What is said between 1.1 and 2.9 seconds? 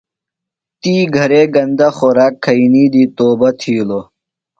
گھرے گندہ خوراک کھئینی